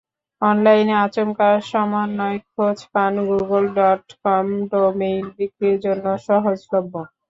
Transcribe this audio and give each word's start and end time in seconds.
অনলাইনে 0.41 0.95
আচমকা 1.05 1.49
সন্ময় 1.71 2.37
খোঁজ 2.49 2.77
পান 2.91 3.13
গুগল 3.29 3.63
ডটকম 3.77 4.45
ডোমেইন 4.71 5.23
বিক্রির 5.37 5.77
জন্য 5.85 6.05
সহজলভ্য। 6.27 6.93